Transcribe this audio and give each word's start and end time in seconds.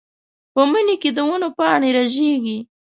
په 0.53 0.61
مني 0.71 0.95
کې 1.01 1.09
د 1.13 1.19
ونو 1.29 1.49
پاڼې 1.57 1.89
رژېږي. 1.97 2.57